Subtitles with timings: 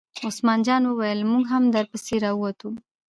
[0.27, 2.69] عثمان جان وویل: موږ هم در پسې را ووتو.